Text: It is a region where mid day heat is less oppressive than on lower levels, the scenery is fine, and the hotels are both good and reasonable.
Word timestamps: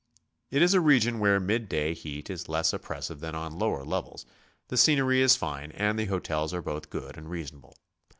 It 0.49 0.63
is 0.63 0.73
a 0.73 0.81
region 0.81 1.19
where 1.19 1.39
mid 1.39 1.69
day 1.69 1.93
heat 1.93 2.31
is 2.31 2.49
less 2.49 2.73
oppressive 2.73 3.19
than 3.19 3.35
on 3.35 3.59
lower 3.59 3.85
levels, 3.85 4.25
the 4.69 4.75
scenery 4.75 5.21
is 5.21 5.35
fine, 5.35 5.71
and 5.73 5.99
the 5.99 6.05
hotels 6.05 6.55
are 6.55 6.61
both 6.63 6.89
good 6.89 7.17
and 7.19 7.29
reasonable. 7.29 7.77